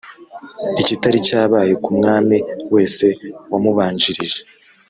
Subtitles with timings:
[0.81, 2.37] ikitari cyabaye ku mwami
[2.73, 3.05] wese
[3.51, 4.39] wamubanjirije.